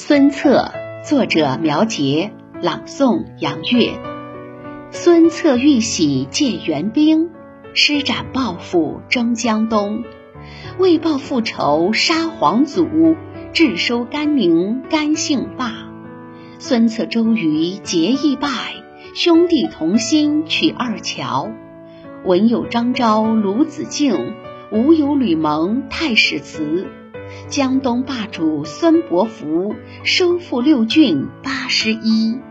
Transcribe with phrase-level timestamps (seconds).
[0.00, 0.70] 孙策，
[1.04, 2.30] 作者苗杰，
[2.62, 3.98] 朗诵杨月。
[4.92, 7.30] 孙策欲喜借援兵，
[7.74, 10.04] 施展抱负征江东。
[10.78, 13.16] 为报复仇杀皇祖，
[13.52, 15.90] 智收甘宁甘姓霸。
[16.60, 18.48] 孙策周瑜结义败，
[19.16, 21.50] 兄弟同心取二乔。
[22.24, 24.36] 文有张昭鲁子敬，
[24.70, 26.86] 武有吕蒙太史慈。
[27.48, 29.74] 江东霸主孙伯符
[30.04, 32.47] 收复六郡八十一。